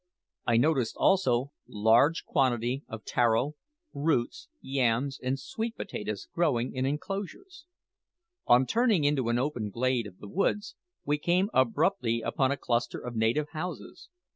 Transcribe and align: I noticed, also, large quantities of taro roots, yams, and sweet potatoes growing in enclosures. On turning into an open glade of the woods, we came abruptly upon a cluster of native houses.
I 0.47 0.57
noticed, 0.57 0.95
also, 0.97 1.51
large 1.67 2.25
quantities 2.25 2.81
of 2.87 3.05
taro 3.05 3.53
roots, 3.93 4.47
yams, 4.59 5.19
and 5.21 5.39
sweet 5.39 5.75
potatoes 5.77 6.27
growing 6.33 6.73
in 6.73 6.87
enclosures. 6.87 7.67
On 8.47 8.65
turning 8.65 9.03
into 9.03 9.29
an 9.29 9.37
open 9.37 9.69
glade 9.69 10.07
of 10.07 10.17
the 10.17 10.27
woods, 10.27 10.73
we 11.05 11.19
came 11.19 11.51
abruptly 11.53 12.21
upon 12.23 12.51
a 12.51 12.57
cluster 12.57 12.97
of 12.99 13.15
native 13.15 13.49
houses. 13.49 14.09